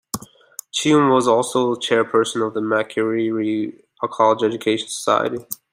Chiume 0.73 1.11
was 1.13 1.27
also 1.27 1.75
chairperson 1.75 2.43
of 2.43 2.55
the 2.55 2.59
Makerere 2.59 3.83
College 4.09 4.41
Education 4.41 4.87
Society. 4.87 5.45